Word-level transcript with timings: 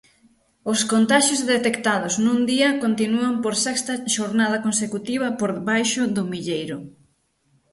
Os 0.71 0.79
contaxios 0.91 1.41
detectados 1.53 2.13
nun 2.25 2.39
día 2.51 2.69
continúan 2.83 3.35
por 3.43 3.53
sexta 3.65 3.93
xornada 4.15 4.57
consecutiva 4.65 5.27
por 5.39 5.51
baixo 5.69 6.01
do 6.15 6.23
milleiro. 6.31 6.77